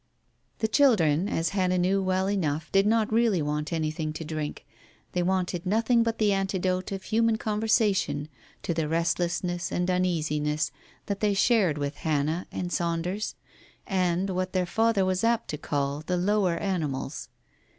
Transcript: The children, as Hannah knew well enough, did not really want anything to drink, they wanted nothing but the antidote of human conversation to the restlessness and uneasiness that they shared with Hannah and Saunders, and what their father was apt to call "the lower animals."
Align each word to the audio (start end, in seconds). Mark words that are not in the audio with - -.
The 0.57 0.67
children, 0.67 1.29
as 1.29 1.49
Hannah 1.49 1.77
knew 1.77 2.01
well 2.01 2.27
enough, 2.27 2.71
did 2.71 2.87
not 2.87 3.13
really 3.13 3.39
want 3.39 3.71
anything 3.71 4.13
to 4.13 4.25
drink, 4.25 4.65
they 5.11 5.21
wanted 5.21 5.63
nothing 5.63 6.01
but 6.01 6.17
the 6.17 6.33
antidote 6.33 6.91
of 6.91 7.03
human 7.03 7.37
conversation 7.37 8.27
to 8.63 8.73
the 8.73 8.87
restlessness 8.87 9.71
and 9.71 9.91
uneasiness 9.91 10.71
that 11.05 11.19
they 11.19 11.35
shared 11.35 11.77
with 11.77 11.97
Hannah 11.97 12.47
and 12.51 12.73
Saunders, 12.73 13.35
and 13.85 14.31
what 14.31 14.53
their 14.53 14.65
father 14.65 15.05
was 15.05 15.23
apt 15.23 15.49
to 15.49 15.59
call 15.59 15.99
"the 16.01 16.17
lower 16.17 16.57
animals." 16.57 17.29